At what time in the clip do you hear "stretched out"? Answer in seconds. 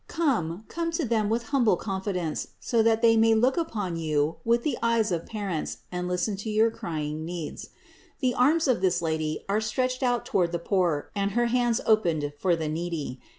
9.61-10.25